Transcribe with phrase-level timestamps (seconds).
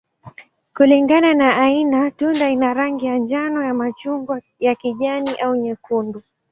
[0.77, 6.23] Kulingana na aina, tunda ina rangi ya njano, ya machungwa, ya kijani, au nyekundu.